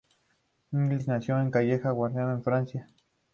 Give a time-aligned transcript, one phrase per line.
[0.71, 2.87] Inglis nació en Cayena, Guayana Francesa.